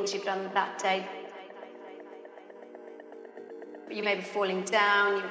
[0.00, 1.06] things you've done that day.
[3.90, 5.22] You may be falling down, you,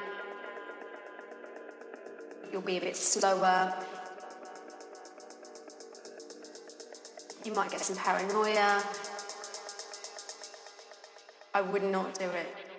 [2.52, 3.74] you'll be a bit slower.
[7.44, 8.80] You might get some paranoia.
[11.52, 12.69] I would not do it.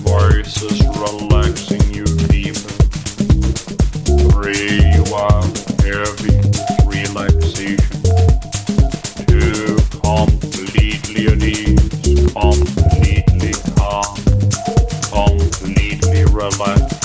[0.00, 2.56] voices relaxing you deep,
[4.08, 5.04] you
[6.86, 7.78] relaxation.
[10.02, 11.26] Completely
[12.34, 13.52] completely
[15.10, 15.38] calm,
[16.20, 16.99] completely.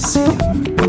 [0.00, 0.79] Sim.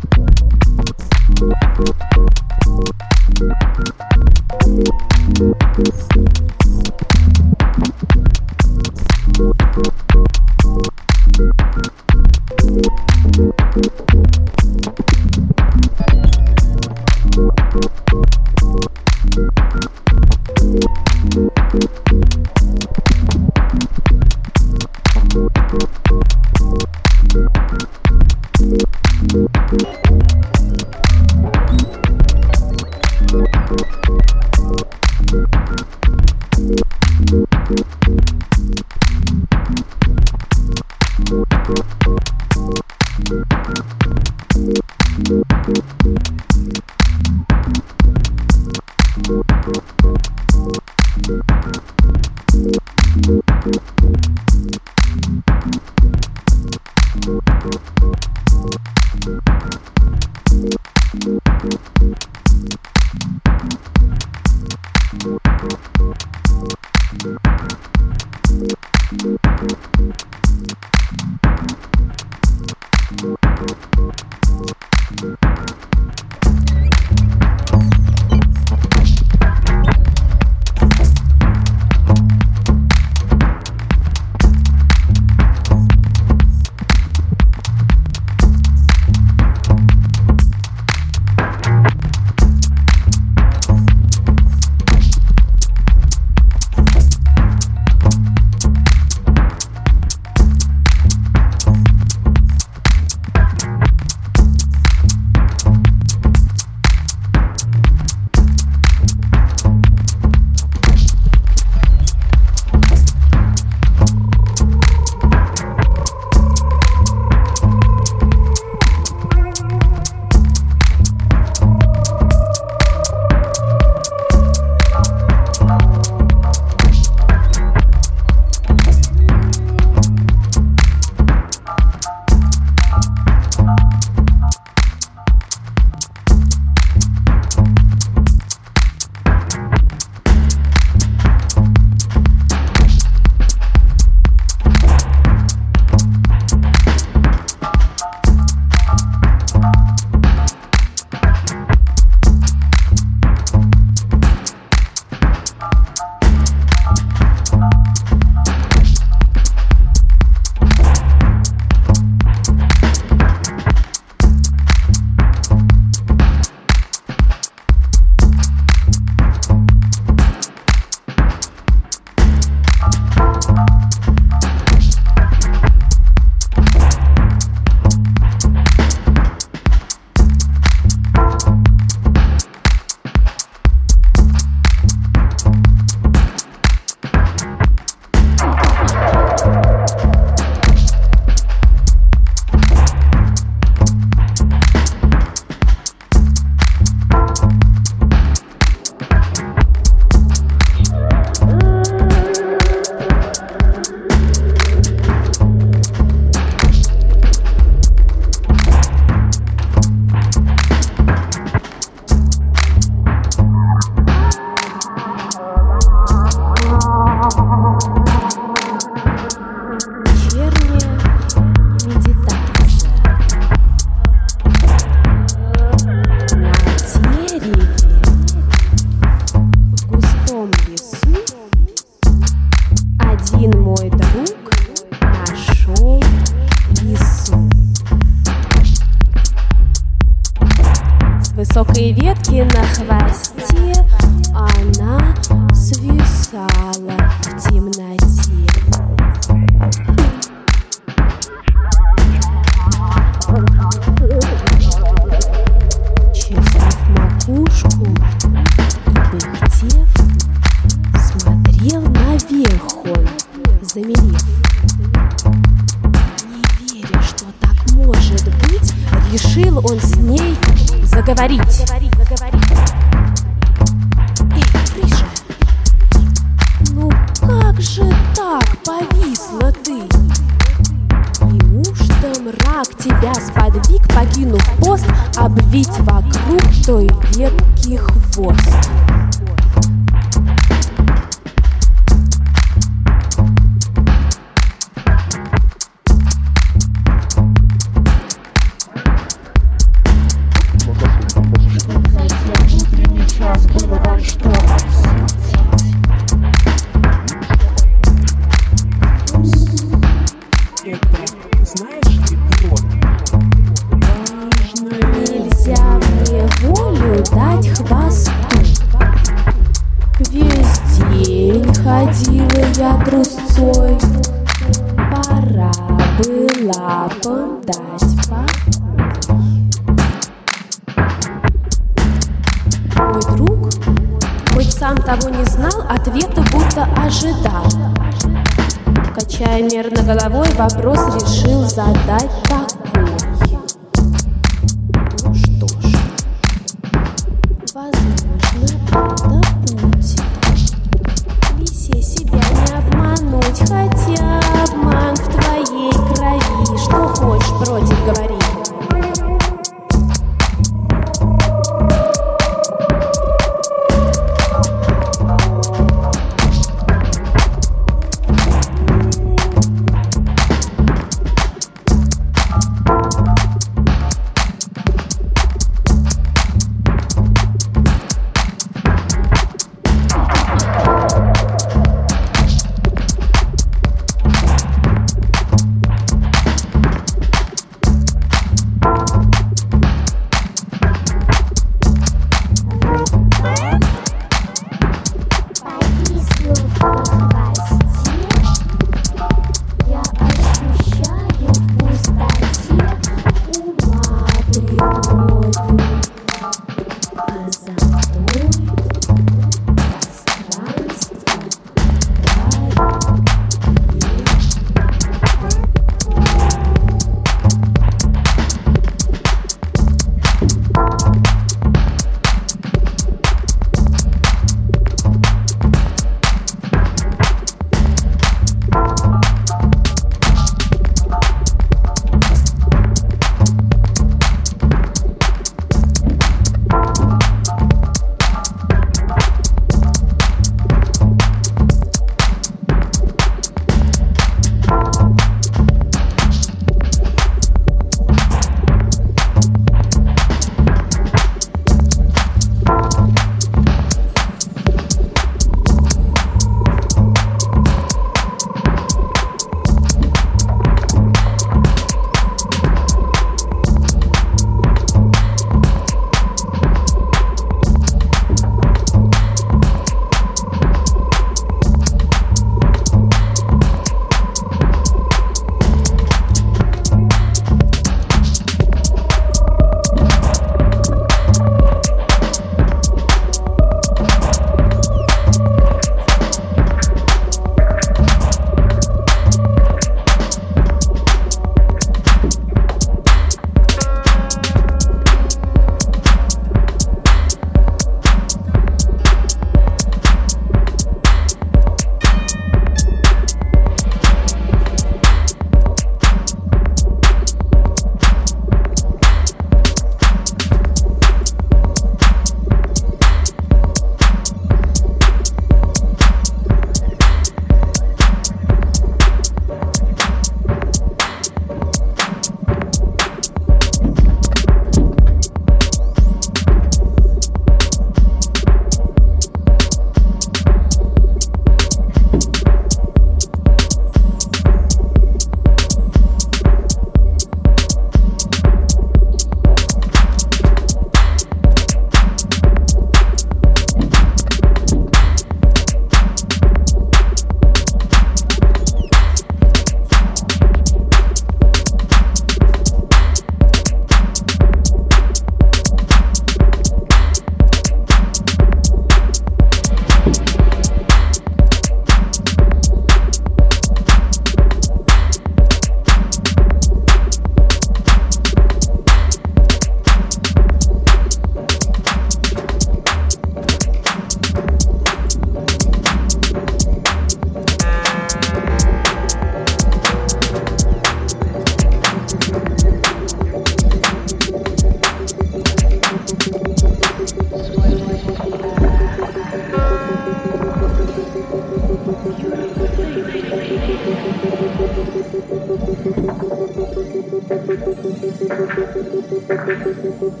[599.80, 600.00] Thank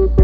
[0.00, 0.19] you.